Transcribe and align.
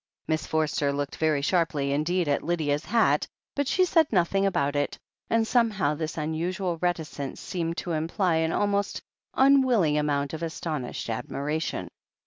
Miss 0.27 0.47
Forster 0.47 0.91
looked 0.91 1.17
very 1.17 1.43
sharply 1.43 1.91
indeed 1.91 2.27
at 2.27 2.41
Lydia's 2.41 2.85
hat, 2.85 3.27
but 3.55 3.67
she 3.67 3.85
said 3.85 4.07
nothing 4.11 4.47
about 4.47 4.75
it, 4.75 4.97
and 5.29 5.45
somehow 5.45 5.93
this 5.93 6.17
unusual 6.17 6.77
reticence 6.79 7.39
seemed 7.39 7.77
to 7.77 7.91
imply 7.91 8.37
an 8.37 8.51
almost 8.51 9.03
unwilling 9.35 9.99
amount 9.99 10.33
of 10.33 10.41
astonished 10.41 11.07
admiration. 11.11 11.87